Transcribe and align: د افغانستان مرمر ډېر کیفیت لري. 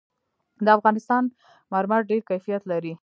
د 0.65 0.67
افغانستان 0.77 1.23
مرمر 1.71 2.01
ډېر 2.09 2.21
کیفیت 2.29 2.61
لري. 2.71 2.93